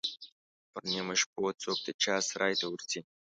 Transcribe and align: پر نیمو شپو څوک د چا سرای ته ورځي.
پر 0.71 0.81
نیمو 0.89 1.13
شپو 1.21 1.43
څوک 1.61 1.77
د 1.85 1.87
چا 2.03 2.15
سرای 2.27 2.53
ته 2.59 2.65
ورځي. 2.69 3.01